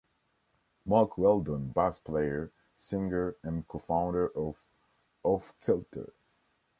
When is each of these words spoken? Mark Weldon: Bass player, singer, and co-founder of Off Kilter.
Mark 0.83 1.15
Weldon: 1.15 1.67
Bass 1.69 1.99
player, 1.99 2.51
singer, 2.75 3.35
and 3.43 3.67
co-founder 3.67 4.29
of 4.29 4.59
Off 5.21 5.53
Kilter. 5.63 6.13